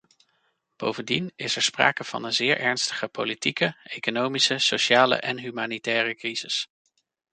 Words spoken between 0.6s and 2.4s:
Bovendien is er sprake van een